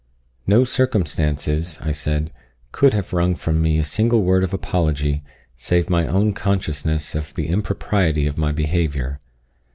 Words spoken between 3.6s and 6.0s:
me a single word of apology, save